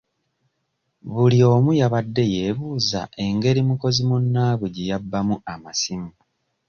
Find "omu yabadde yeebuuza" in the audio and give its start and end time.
1.53-3.01